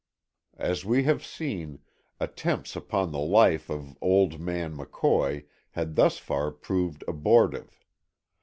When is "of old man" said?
3.69-4.75